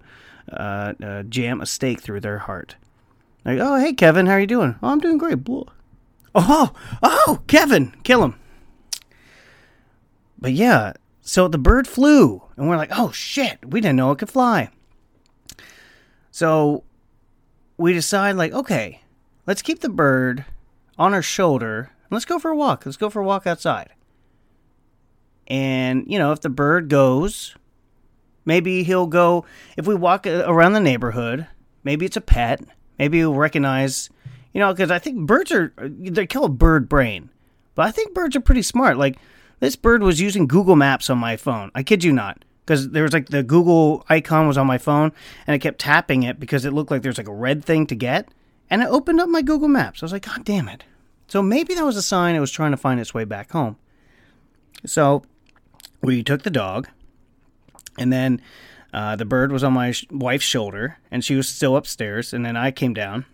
uh, 0.51 0.94
uh, 1.04 1.24
jam 1.24 1.62
a 1.62 1.66
stake 1.66 2.01
through 2.01 2.20
their 2.20 2.40
heart. 2.40 2.75
Like, 3.44 3.60
oh 3.60 3.80
hey 3.80 3.94
Kevin, 3.94 4.28
how 4.28 4.34
are 4.34 4.40
you 4.40 4.48
doing? 4.48 4.76
Oh, 4.82 4.90
I'm 4.90 5.00
doing 5.00 5.18
great. 5.18 5.44
Blah. 5.44 5.66
Oh, 6.34 6.72
oh, 7.04 7.42
Kevin, 7.48 7.94
kill 8.04 8.24
him. 8.24 8.36
But 10.40 10.54
yeah, 10.54 10.94
so 11.22 11.48
the 11.48 11.58
bird 11.58 11.88
flew, 11.88 12.42
and 12.56 12.68
we're 12.68 12.78
like, 12.78 12.92
oh 12.98 13.12
shit, 13.12 13.60
we 13.66 13.82
didn't 13.82 13.98
know 13.98 14.12
it 14.12 14.20
could 14.20 14.30
fly. 14.30 14.70
So 16.32 16.84
we 17.78 17.94
decide, 17.94 18.38
like, 18.38 18.54
okay, 18.54 19.02
let's 19.46 19.62
keep 19.62 19.82
the 19.82 19.90
bird 19.90 20.46
on 20.98 21.14
our 21.14 21.22
shoulder. 21.22 21.92
And 22.04 22.12
let's 22.12 22.26
go 22.26 22.40
for 22.40 22.50
a 22.52 22.56
walk. 22.56 22.86
Let's 22.86 22.98
go 22.98 23.10
for 23.10 23.22
a 23.22 23.26
walk 23.26 23.46
outside. 23.46 23.90
And, 25.48 26.06
you 26.08 26.18
know, 26.18 26.32
if 26.32 26.42
the 26.42 26.50
bird 26.50 26.88
goes, 26.88 27.56
maybe 28.46 28.84
he'll 28.84 29.08
go, 29.08 29.46
if 29.76 29.86
we 29.86 29.96
walk 29.96 30.26
around 30.26 30.74
the 30.74 30.80
neighborhood, 30.80 31.48
maybe 31.84 32.06
it's 32.06 32.18
a 32.18 32.22
pet. 32.22 32.62
Maybe 33.01 33.17
you'll 33.17 33.34
recognize, 33.34 34.12
you 34.53 34.60
know, 34.60 34.72
because 34.72 34.91
I 34.91 35.00
think 35.00 35.25
birds 35.25 35.51
are, 35.51 35.74
they 35.79 36.27
call 36.27 36.46
it 36.46 36.50
bird 36.50 36.88
brain. 36.88 37.31
But 37.74 37.88
I 37.88 37.91
think 37.91 38.13
birds 38.13 38.36
are 38.36 38.41
pretty 38.41 38.62
smart. 38.62 38.96
Like, 38.96 39.17
this 39.60 39.75
bird 39.75 40.03
was 40.03 40.22
using 40.22 40.46
Google 40.46 40.75
Maps 40.75 41.10
on 41.10 41.17
my 41.17 41.36
phone. 41.36 41.72
I 41.74 41.81
kid 41.81 42.03
you 42.03 42.13
not. 42.13 42.46
Because 42.63 42.91
there 42.91 43.01
was 43.01 43.12
like 43.12 43.29
the 43.29 43.41
Google 43.41 44.05
icon 44.08 44.48
was 44.48 44.55
on 44.55 44.67
my 44.67 44.77
phone, 44.77 45.13
and 45.48 45.55
I 45.55 45.58
kept 45.58 45.79
tapping 45.79 46.22
it 46.22 46.39
because 46.39 46.63
it 46.63 46.74
looked 46.74 46.91
like 46.91 47.01
there's 47.01 47.17
like 47.17 47.27
a 47.27 47.34
red 47.34 47.65
thing 47.65 47.88
to 47.88 47.96
get. 47.96 48.29
And 48.70 48.84
it 48.84 48.88
opened 48.88 49.20
up 49.20 49.29
my 49.29 49.41
Google 49.41 49.67
Maps. 49.67 50.03
I 50.03 50.05
was 50.05 50.13
like, 50.13 50.27
God 50.27 50.46
damn 50.46 50.70
it. 50.70 50.84
So 51.27 51.41
maybe 51.41 51.74
that 51.74 51.84
was 51.84 51.98
a 51.98 52.03
sign 52.03 52.36
it 52.36 52.39
was 52.39 52.51
trying 52.51 52.70
to 52.70 52.77
find 52.77 53.00
its 53.00 53.15
way 53.15 53.24
back 53.24 53.50
home. 53.50 53.77
So 54.86 55.24
we 56.03 56.22
took 56.22 56.43
the 56.43 56.51
dog, 56.51 56.88
and 57.98 58.13
then 58.13 58.41
uh, 58.94 59.16
the 59.16 59.26
bird 59.26 59.52
was 59.52 59.64
on 59.64 59.74
my 59.74 59.92
sh- 59.92 60.06
wife's 60.12 60.46
shoulder, 60.46 60.98
and 61.10 61.24
she 61.24 61.36
was 61.36 61.48
still 61.48 61.76
upstairs. 61.76 62.34
And 62.34 62.46
then 62.46 62.58
I 62.58 62.72
came 62.72 62.94
down, 62.94 63.26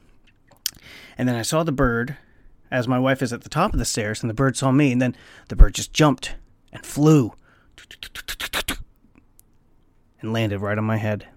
and 1.18 1.28
then 1.28 1.36
I 1.36 1.42
saw 1.42 1.64
the 1.64 1.72
bird 1.72 2.18
as 2.70 2.88
my 2.88 3.00
wife 3.00 3.22
is 3.22 3.32
at 3.34 3.42
the 3.42 3.50
top 3.50 3.74
of 3.74 3.80
the 3.80 3.86
stairs, 3.86 4.22
and 4.22 4.30
the 4.30 4.34
bird 4.36 4.58
saw 4.58 4.72
me, 4.72 4.92
and 4.92 5.02
then 5.02 5.16
the 5.48 5.56
bird 5.56 5.74
just 5.74 5.94
jumped 5.94 6.36
and 6.72 6.86
flew 6.86 7.34
and 10.22 10.34
landed 10.34 10.60
right 10.60 10.78
on 10.78 10.84
my 10.84 10.98
head. 10.98 11.28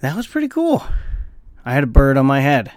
That 0.00 0.16
was 0.16 0.26
pretty 0.26 0.48
cool. 0.48 0.84
I 1.64 1.74
had 1.74 1.84
a 1.84 1.88
bird 1.88 2.16
on 2.16 2.26
my 2.26 2.40
head. 2.40 2.72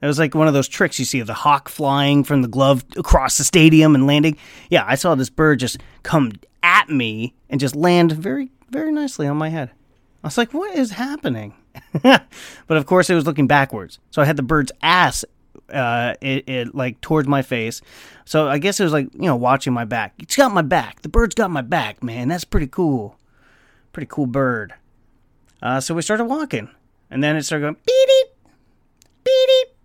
It 0.00 0.06
was 0.06 0.18
like 0.18 0.34
one 0.34 0.48
of 0.48 0.54
those 0.54 0.68
tricks 0.68 0.98
you 0.98 1.04
see 1.04 1.20
of 1.20 1.26
the 1.26 1.34
hawk 1.34 1.68
flying 1.68 2.24
from 2.24 2.42
the 2.42 2.48
glove 2.48 2.84
across 2.96 3.38
the 3.38 3.44
stadium 3.44 3.94
and 3.94 4.06
landing. 4.06 4.36
Yeah, 4.68 4.84
I 4.86 4.96
saw 4.96 5.14
this 5.14 5.30
bird 5.30 5.60
just 5.60 5.78
come 6.02 6.32
at 6.72 6.88
me 6.88 7.34
and 7.50 7.60
just 7.60 7.76
land 7.76 8.12
very, 8.12 8.50
very 8.70 8.90
nicely 8.90 9.26
on 9.26 9.36
my 9.36 9.50
head. 9.50 9.70
I 10.24 10.26
was 10.26 10.38
like, 10.38 10.54
what 10.54 10.74
is 10.74 10.92
happening? 10.92 11.54
but 12.02 12.26
of 12.68 12.86
course, 12.86 13.10
it 13.10 13.14
was 13.14 13.26
looking 13.26 13.46
backwards. 13.46 13.98
So 14.10 14.22
I 14.22 14.24
had 14.24 14.36
the 14.36 14.42
bird's 14.42 14.72
ass, 14.80 15.24
uh, 15.70 16.14
it, 16.22 16.48
it 16.48 16.74
like 16.74 17.00
towards 17.02 17.28
my 17.28 17.42
face. 17.42 17.82
So 18.24 18.48
I 18.48 18.58
guess 18.58 18.80
it 18.80 18.84
was 18.84 18.92
like, 18.92 19.12
you 19.12 19.26
know, 19.26 19.36
watching 19.36 19.74
my 19.74 19.84
back. 19.84 20.14
It's 20.18 20.34
got 20.34 20.52
my 20.52 20.62
back. 20.62 21.02
The 21.02 21.08
bird's 21.10 21.34
got 21.34 21.50
my 21.50 21.60
back, 21.60 22.02
man. 22.02 22.28
That's 22.28 22.44
pretty 22.44 22.68
cool. 22.68 23.18
Pretty 23.92 24.08
cool 24.10 24.26
bird. 24.26 24.74
Uh, 25.60 25.80
so 25.80 25.94
we 25.94 26.00
started 26.02 26.24
walking. 26.24 26.70
And 27.10 27.22
then 27.22 27.36
it 27.36 27.42
started 27.42 27.64
going, 27.64 27.76
beep, 27.84 28.08
beep, 28.08 28.28
beep, 29.24 29.76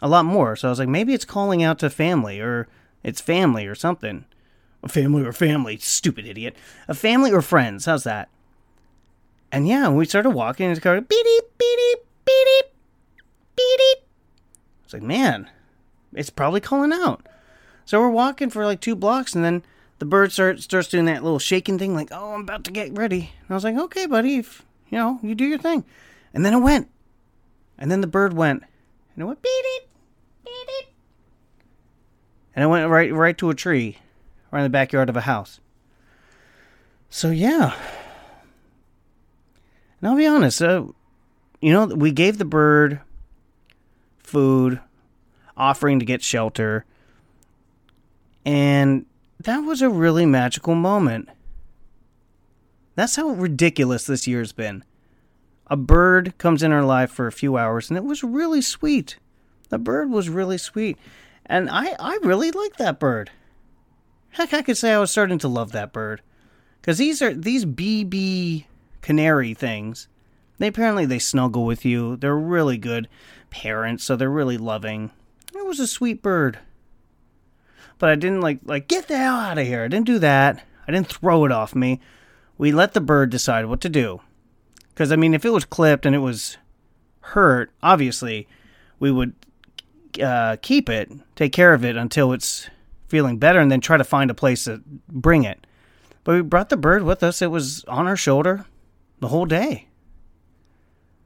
a 0.00 0.08
lot 0.08 0.24
more. 0.24 0.56
So 0.56 0.68
I 0.68 0.70
was 0.70 0.78
like, 0.78 0.88
maybe 0.88 1.12
it's 1.12 1.26
calling 1.26 1.62
out 1.62 1.78
to 1.80 1.90
family 1.90 2.40
or 2.40 2.68
it's 3.02 3.20
family 3.20 3.66
or 3.66 3.74
something. 3.74 4.24
A 4.84 4.88
family 4.88 5.24
or 5.24 5.32
family, 5.32 5.78
stupid 5.78 6.26
idiot. 6.26 6.54
A 6.86 6.94
family 6.94 7.32
or 7.32 7.40
friends. 7.40 7.86
How's 7.86 8.04
that? 8.04 8.28
And 9.50 9.66
yeah, 9.66 9.88
we 9.88 10.04
started 10.04 10.30
walking 10.30 10.66
and 10.66 10.76
it's 10.76 10.84
going 10.84 11.00
beep, 11.00 11.24
beep, 11.24 11.44
beep, 11.58 11.98
beep, 12.26 12.66
beep. 13.56 13.98
It's 14.84 14.92
like, 14.92 15.02
man, 15.02 15.48
it's 16.12 16.28
probably 16.28 16.60
calling 16.60 16.92
out. 16.92 17.26
So 17.86 17.98
we're 18.00 18.10
walking 18.10 18.50
for 18.50 18.66
like 18.66 18.80
two 18.80 18.94
blocks 18.94 19.34
and 19.34 19.44
then 19.44 19.62
the 20.00 20.04
bird 20.04 20.32
start, 20.32 20.60
starts 20.60 20.88
doing 20.88 21.06
that 21.06 21.22
little 21.22 21.38
shaking 21.38 21.78
thing, 21.78 21.94
like, 21.94 22.08
oh, 22.10 22.34
I'm 22.34 22.42
about 22.42 22.64
to 22.64 22.70
get 22.70 22.96
ready. 22.96 23.32
And 23.40 23.50
I 23.50 23.54
was 23.54 23.64
like, 23.64 23.76
okay, 23.76 24.06
buddy, 24.06 24.36
if, 24.36 24.66
you 24.90 24.98
know, 24.98 25.18
you 25.22 25.34
do 25.34 25.44
your 25.44 25.58
thing. 25.58 25.84
And 26.34 26.44
then 26.44 26.52
it 26.52 26.60
went. 26.60 26.90
And 27.78 27.90
then 27.90 28.02
the 28.02 28.06
bird 28.06 28.34
went. 28.34 28.64
And 29.14 29.22
it 29.22 29.24
went 29.24 29.40
beep 29.40 29.50
beep 29.64 29.88
beep. 30.44 30.88
And 32.54 32.64
it 32.64 32.66
went 32.66 32.90
right 32.90 33.12
right 33.12 33.38
to 33.38 33.50
a 33.50 33.54
tree, 33.54 33.98
right 34.54 34.60
in 34.60 34.64
the 34.64 34.70
backyard 34.70 35.08
of 35.08 35.16
a 35.16 35.22
house. 35.22 35.58
So 37.10 37.30
yeah. 37.30 37.74
And 40.00 40.08
I'll 40.08 40.16
be 40.16 40.26
honest, 40.26 40.62
uh, 40.62 40.84
you 41.60 41.72
know, 41.72 41.86
we 41.86 42.12
gave 42.12 42.38
the 42.38 42.44
bird 42.44 43.00
food, 44.18 44.80
offering 45.56 45.98
to 45.98 46.04
get 46.04 46.22
shelter, 46.22 46.84
and 48.44 49.06
that 49.40 49.58
was 49.60 49.82
a 49.82 49.88
really 49.88 50.24
magical 50.24 50.76
moment. 50.76 51.28
That's 52.94 53.16
how 53.16 53.30
ridiculous 53.30 54.06
this 54.06 54.28
year's 54.28 54.52
been 54.52 54.84
a 55.66 55.76
bird 55.76 56.36
comes 56.38 56.62
in 56.62 56.70
our 56.70 56.84
life 56.84 57.10
for 57.10 57.26
a 57.26 57.32
few 57.32 57.56
hours, 57.56 57.90
and 57.90 57.96
it 57.96 58.04
was 58.04 58.22
really 58.22 58.60
sweet. 58.60 59.18
The 59.70 59.78
bird 59.78 60.10
was 60.10 60.28
really 60.28 60.58
sweet, 60.58 60.96
and 61.44 61.68
I 61.70 61.96
I 61.98 62.18
really 62.22 62.52
like 62.52 62.76
that 62.76 63.00
bird. 63.00 63.32
Heck, 64.34 64.52
I 64.52 64.62
could 64.62 64.76
say 64.76 64.92
I 64.92 64.98
was 64.98 65.12
starting 65.12 65.38
to 65.38 65.48
love 65.48 65.70
that 65.72 65.92
bird, 65.92 66.20
because 66.80 66.98
these 66.98 67.22
are 67.22 67.32
these 67.32 67.64
BB 67.64 68.64
canary 69.00 69.54
things. 69.54 70.08
They 70.58 70.66
apparently 70.66 71.06
they 71.06 71.20
snuggle 71.20 71.64
with 71.64 71.84
you. 71.84 72.16
They're 72.16 72.36
really 72.36 72.76
good 72.76 73.08
parents, 73.50 74.02
so 74.02 74.16
they're 74.16 74.28
really 74.28 74.58
loving. 74.58 75.12
It 75.54 75.64
was 75.64 75.78
a 75.78 75.86
sweet 75.86 76.20
bird. 76.20 76.58
But 77.98 78.10
I 78.10 78.16
didn't 78.16 78.40
like 78.40 78.58
like 78.64 78.88
get 78.88 79.06
the 79.06 79.18
hell 79.18 79.36
out 79.36 79.58
of 79.58 79.68
here. 79.68 79.84
I 79.84 79.88
didn't 79.88 80.06
do 80.06 80.18
that. 80.18 80.64
I 80.88 80.90
didn't 80.90 81.12
throw 81.12 81.44
it 81.44 81.52
off 81.52 81.76
me. 81.76 82.00
We 82.58 82.72
let 82.72 82.92
the 82.92 83.00
bird 83.00 83.30
decide 83.30 83.66
what 83.66 83.80
to 83.82 83.88
do. 83.88 84.20
Because, 84.88 85.12
I 85.12 85.16
mean, 85.16 85.34
if 85.34 85.44
it 85.44 85.50
was 85.50 85.64
clipped 85.64 86.06
and 86.06 86.14
it 86.14 86.18
was 86.18 86.56
hurt, 87.20 87.70
obviously 87.84 88.48
we 88.98 89.12
would 89.12 89.34
uh, 90.20 90.56
keep 90.60 90.88
it, 90.88 91.12
take 91.36 91.52
care 91.52 91.72
of 91.72 91.84
it 91.84 91.96
until 91.96 92.32
it's 92.32 92.68
feeling 93.08 93.38
better, 93.38 93.60
and 93.60 93.70
then 93.70 93.80
try 93.80 93.96
to 93.96 94.04
find 94.04 94.30
a 94.30 94.34
place 94.34 94.64
to 94.64 94.82
bring 95.08 95.44
it. 95.44 95.66
But 96.24 96.34
we 96.34 96.42
brought 96.42 96.70
the 96.70 96.76
bird 96.76 97.02
with 97.02 97.22
us. 97.22 97.42
It 97.42 97.50
was 97.50 97.84
on 97.84 98.06
our 98.06 98.16
shoulder 98.16 98.64
the 99.20 99.28
whole 99.28 99.46
day. 99.46 99.88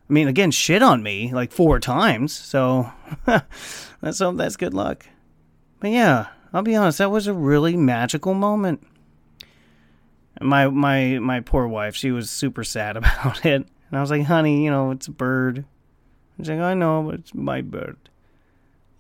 I 0.08 0.12
mean, 0.12 0.26
again, 0.26 0.50
shit 0.50 0.82
on 0.82 1.02
me 1.02 1.32
like 1.32 1.52
four 1.52 1.78
times, 1.78 2.32
so 2.32 2.90
that's 3.26 4.18
that's 4.18 4.56
good 4.56 4.74
luck. 4.74 5.06
But 5.80 5.90
yeah, 5.90 6.28
I'll 6.52 6.62
be 6.62 6.74
honest, 6.74 6.98
that 6.98 7.10
was 7.10 7.26
a 7.26 7.34
really 7.34 7.76
magical 7.76 8.34
moment 8.34 8.84
my 10.40 10.68
my 10.68 11.18
my 11.18 11.40
poor 11.40 11.66
wife, 11.66 11.94
she 11.94 12.10
was 12.10 12.30
super 12.30 12.64
sad 12.64 12.96
about 12.96 13.44
it. 13.44 13.66
And 13.90 13.98
I 13.98 14.00
was 14.00 14.10
like, 14.10 14.24
honey, 14.24 14.64
you 14.64 14.70
know, 14.70 14.90
it's 14.90 15.06
a 15.06 15.12
bird. 15.12 15.64
She's 16.36 16.50
like, 16.50 16.60
I 16.60 16.74
know, 16.74 17.02
but 17.02 17.14
it's 17.16 17.34
my 17.34 17.62
bird. 17.62 17.96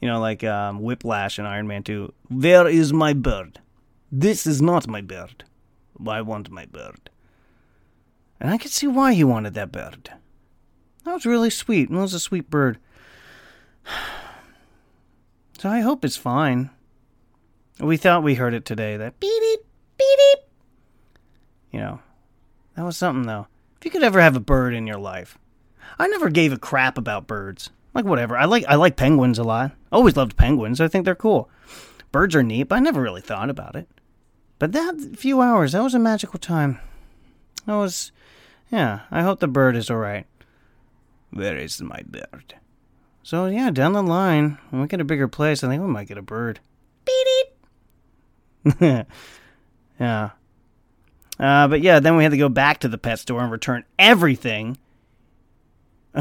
You 0.00 0.08
know, 0.08 0.20
like 0.20 0.44
um, 0.44 0.80
Whiplash 0.80 1.38
in 1.38 1.46
Iron 1.46 1.66
Man 1.66 1.82
2. 1.82 2.12
Where 2.28 2.66
is 2.66 2.92
my 2.92 3.12
bird? 3.12 3.60
This 4.12 4.46
is 4.46 4.62
not 4.62 4.86
my 4.86 5.00
bird. 5.00 5.44
I 6.06 6.22
want 6.22 6.50
my 6.50 6.66
bird. 6.66 7.10
And 8.40 8.50
I 8.50 8.58
could 8.58 8.70
see 8.70 8.86
why 8.86 9.14
he 9.14 9.24
wanted 9.24 9.54
that 9.54 9.72
bird. 9.72 10.10
That 11.04 11.14
was 11.14 11.26
really 11.26 11.50
sweet. 11.50 11.90
It 11.90 11.94
was 11.94 12.14
a 12.14 12.20
sweet 12.20 12.50
bird. 12.50 12.78
So 15.60 15.68
I 15.68 15.80
hope 15.80 16.04
it's 16.04 16.16
fine. 16.16 16.70
We 17.80 17.96
thought 17.96 18.22
we 18.22 18.36
heard 18.36 18.54
it 18.54 18.64
today. 18.64 18.96
That 18.96 19.18
beep 19.18 19.40
beep 19.40 19.60
beep 19.98 20.18
beep 20.18 20.48
you 21.70 21.80
know, 21.80 22.00
that 22.74 22.84
was 22.84 22.96
something 22.96 23.26
though. 23.26 23.46
If 23.78 23.84
you 23.84 23.90
could 23.90 24.02
ever 24.02 24.20
have 24.20 24.36
a 24.36 24.40
bird 24.40 24.74
in 24.74 24.86
your 24.86 24.98
life, 24.98 25.38
I 25.98 26.08
never 26.08 26.30
gave 26.30 26.52
a 26.52 26.58
crap 26.58 26.98
about 26.98 27.26
birds. 27.26 27.70
Like 27.94 28.04
whatever. 28.04 28.36
I 28.36 28.44
like 28.44 28.64
I 28.68 28.74
like 28.76 28.96
penguins 28.96 29.38
a 29.38 29.44
lot. 29.44 29.72
Always 29.90 30.16
loved 30.16 30.36
penguins. 30.36 30.80
I 30.80 30.88
think 30.88 31.04
they're 31.04 31.14
cool. 31.14 31.48
Birds 32.12 32.34
are 32.34 32.42
neat, 32.42 32.64
but 32.64 32.76
I 32.76 32.80
never 32.80 33.00
really 33.00 33.20
thought 33.20 33.50
about 33.50 33.76
it. 33.76 33.88
But 34.58 34.72
that 34.72 35.16
few 35.16 35.40
hours, 35.40 35.72
that 35.72 35.82
was 35.82 35.94
a 35.94 35.98
magical 35.98 36.38
time. 36.38 36.80
That 37.66 37.74
was, 37.76 38.12
yeah. 38.70 39.00
I 39.10 39.22
hope 39.22 39.40
the 39.40 39.46
bird 39.46 39.76
is 39.76 39.90
all 39.90 39.98
right. 39.98 40.26
Where 41.30 41.56
is 41.56 41.80
my 41.82 42.02
bird? 42.06 42.54
So 43.22 43.46
yeah, 43.46 43.70
down 43.70 43.92
the 43.92 44.02
line, 44.02 44.58
when 44.70 44.80
we 44.82 44.88
get 44.88 45.00
a 45.00 45.04
bigger 45.04 45.28
place, 45.28 45.62
I 45.62 45.68
think 45.68 45.82
we 45.82 45.88
might 45.88 46.08
get 46.08 46.18
a 46.18 46.22
bird. 46.22 46.60
Beat 47.04 47.44
it. 48.80 49.06
yeah. 50.00 50.30
Uh, 51.38 51.68
but 51.68 51.82
yeah, 51.82 52.00
then 52.00 52.16
we 52.16 52.22
had 52.24 52.32
to 52.32 52.38
go 52.38 52.48
back 52.48 52.80
to 52.80 52.88
the 52.88 52.98
pet 52.98 53.18
store 53.18 53.42
and 53.42 53.52
return 53.52 53.84
everything. 53.98 54.78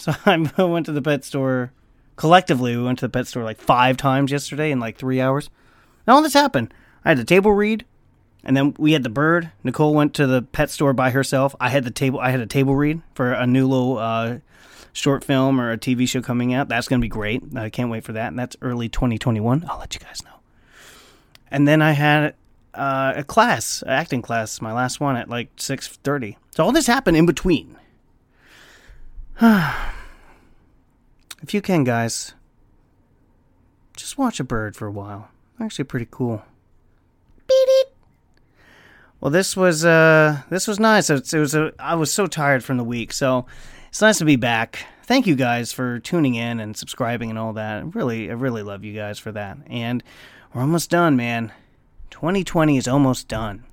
so 0.00 0.14
I 0.24 0.64
went 0.64 0.86
to 0.86 0.92
the 0.92 1.02
pet 1.02 1.24
store. 1.24 1.72
Collectively, 2.16 2.74
we 2.74 2.82
went 2.82 2.98
to 3.00 3.04
the 3.04 3.10
pet 3.10 3.26
store 3.26 3.44
like 3.44 3.60
five 3.60 3.98
times 3.98 4.32
yesterday 4.32 4.70
in 4.70 4.80
like 4.80 4.96
three 4.96 5.20
hours. 5.20 5.50
And 6.06 6.14
all 6.14 6.22
this 6.22 6.32
happened. 6.32 6.72
I 7.04 7.10
had 7.10 7.18
the 7.18 7.24
table 7.24 7.52
read, 7.52 7.84
and 8.42 8.56
then 8.56 8.74
we 8.78 8.92
had 8.92 9.02
the 9.02 9.10
bird. 9.10 9.52
Nicole 9.62 9.94
went 9.94 10.14
to 10.14 10.26
the 10.26 10.40
pet 10.40 10.70
store 10.70 10.94
by 10.94 11.10
herself. 11.10 11.54
I 11.60 11.68
had 11.68 11.84
the 11.84 11.90
table. 11.90 12.18
I 12.18 12.30
had 12.30 12.40
a 12.40 12.46
table 12.46 12.74
read 12.74 13.02
for 13.12 13.32
a 13.32 13.46
new 13.46 13.68
little 13.68 13.98
uh, 13.98 14.38
short 14.94 15.22
film 15.22 15.60
or 15.60 15.70
a 15.70 15.76
TV 15.76 16.08
show 16.08 16.22
coming 16.22 16.54
out. 16.54 16.68
That's 16.68 16.88
going 16.88 17.00
to 17.00 17.04
be 17.04 17.08
great. 17.10 17.42
I 17.54 17.68
can't 17.68 17.90
wait 17.90 18.04
for 18.04 18.12
that. 18.12 18.28
And 18.28 18.38
that's 18.38 18.56
early 18.62 18.88
2021. 18.88 19.66
I'll 19.68 19.78
let 19.78 19.94
you 19.94 20.00
guys 20.00 20.24
know. 20.24 20.40
And 21.50 21.68
then 21.68 21.82
I 21.82 21.92
had 21.92 22.34
uh, 22.72 23.12
a 23.16 23.24
class, 23.24 23.84
acting 23.86 24.22
class, 24.22 24.62
my 24.62 24.72
last 24.72 24.98
one 24.98 25.16
at 25.16 25.28
like 25.28 25.54
6:30. 25.56 26.36
So 26.52 26.64
all 26.64 26.72
this 26.72 26.86
happened 26.86 27.18
in 27.18 27.26
between. 27.26 27.76
if 31.42 31.54
you 31.54 31.62
can, 31.62 31.82
guys, 31.82 32.34
just 33.96 34.18
watch 34.18 34.38
a 34.38 34.44
bird 34.44 34.76
for 34.76 34.86
a 34.86 34.90
while. 34.90 35.30
Actually, 35.58 35.86
pretty 35.86 36.06
cool. 36.10 36.42
Well, 39.20 39.30
this 39.30 39.56
was 39.56 39.82
uh, 39.84 40.42
this 40.50 40.68
was 40.68 40.78
nice. 40.78 41.08
It, 41.08 41.32
it 41.32 41.38
was 41.38 41.54
a, 41.54 41.72
I 41.78 41.94
was 41.94 42.12
so 42.12 42.26
tired 42.26 42.62
from 42.62 42.76
the 42.76 42.84
week, 42.84 43.14
so 43.14 43.46
it's 43.88 44.02
nice 44.02 44.18
to 44.18 44.26
be 44.26 44.36
back. 44.36 44.84
Thank 45.04 45.26
you 45.26 45.36
guys 45.36 45.72
for 45.72 45.98
tuning 46.00 46.34
in 46.34 46.60
and 46.60 46.76
subscribing 46.76 47.30
and 47.30 47.38
all 47.38 47.54
that. 47.54 47.78
I 47.78 47.80
really, 47.80 48.30
I 48.30 48.34
really 48.34 48.62
love 48.62 48.84
you 48.84 48.94
guys 48.94 49.18
for 49.18 49.32
that. 49.32 49.56
And 49.66 50.02
we're 50.52 50.60
almost 50.60 50.90
done, 50.90 51.16
man. 51.16 51.50
2020 52.10 52.76
is 52.76 52.86
almost 52.86 53.26
done. 53.26 53.64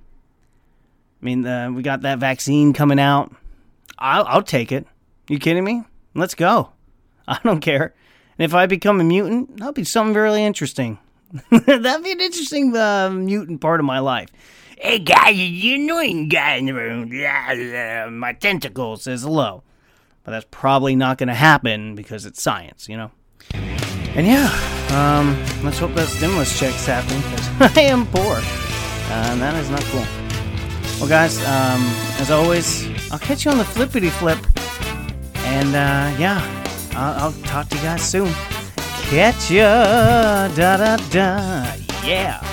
I 1.21 1.25
mean, 1.25 1.45
uh, 1.45 1.71
we 1.71 1.83
got 1.83 2.01
that 2.01 2.19
vaccine 2.19 2.73
coming 2.73 2.99
out. 2.99 3.35
I'll, 3.99 4.25
I'll 4.25 4.43
take 4.43 4.71
it. 4.71 4.87
You 5.29 5.39
kidding 5.39 5.63
me? 5.63 5.83
Let's 6.15 6.35
go. 6.35 6.71
I 7.27 7.39
don't 7.43 7.61
care. 7.61 7.93
And 8.37 8.45
if 8.45 8.53
I 8.53 8.65
become 8.65 9.01
a 9.01 9.03
mutant, 9.03 9.57
that'll 9.57 9.73
be 9.73 9.83
something 9.83 10.15
really 10.15 10.43
interesting. 10.43 10.99
That'd 11.51 12.03
be 12.03 12.11
an 12.11 12.21
interesting 12.21 12.75
uh, 12.75 13.09
mutant 13.09 13.59
part 13.59 13.79
of 13.79 13.85
my 13.85 13.99
life. 13.99 14.29
Hey, 14.77 14.99
guy, 14.99 15.29
you 15.29 15.75
annoying 15.75 16.29
guy 16.29 16.55
in 16.55 16.67
the 16.67 16.73
room. 16.73 17.11
Yeah, 17.11 18.07
my 18.11 18.33
tentacle 18.33 18.95
says 18.97 19.23
hello. 19.23 19.63
But 20.23 20.31
that's 20.31 20.45
probably 20.51 20.95
not 20.95 21.17
going 21.17 21.29
to 21.29 21.33
happen 21.33 21.95
because 21.95 22.25
it's 22.25 22.41
science, 22.41 22.87
you 22.87 22.97
know? 22.97 23.11
And 23.53 24.27
yeah, 24.27 24.49
um, 24.91 25.37
let's 25.63 25.79
hope 25.79 25.93
that 25.95 26.07
stimulus 26.07 26.57
check's 26.59 26.85
happening 26.85 27.21
because 27.21 27.77
I 27.77 27.81
am 27.81 28.05
poor. 28.07 28.35
Uh, 28.35 29.29
and 29.31 29.41
that 29.41 29.55
is 29.55 29.69
not 29.69 29.81
cool. 29.85 30.05
Well, 30.99 31.07
guys, 31.07 31.39
um, 31.45 31.81
as 32.19 32.29
always, 32.29 32.87
I'll 33.11 33.19
catch 33.19 33.45
you 33.45 33.51
on 33.51 33.57
the 33.57 33.65
flippity 33.65 34.09
flip. 34.09 34.37
And 35.47 35.69
uh, 35.75 36.15
yeah, 36.19 36.41
I'll, 36.95 37.25
I'll 37.25 37.33
talk 37.43 37.69
to 37.69 37.75
you 37.75 37.81
guys 37.83 38.01
soon. 38.03 38.31
Catch 39.09 39.51
ya, 39.51 40.47
da 40.55 40.77
da 40.77 40.97
da, 41.09 41.27
yeah. 42.03 42.46